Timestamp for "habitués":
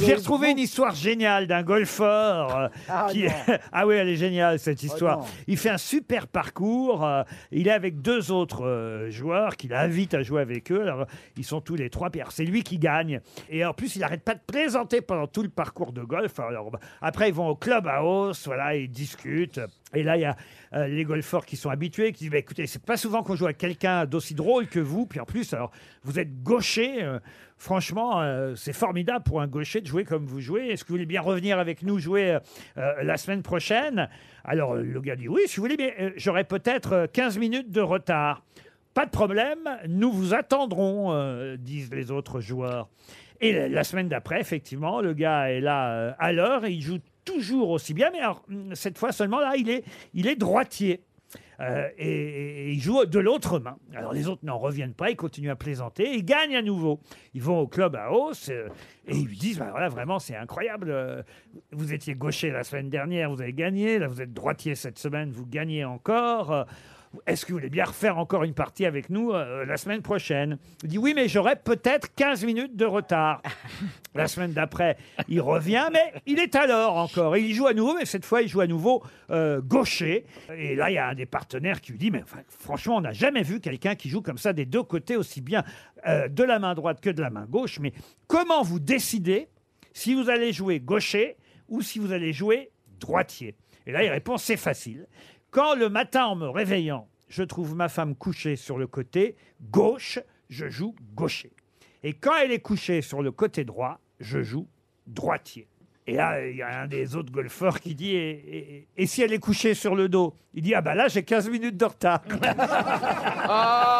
21.70-22.12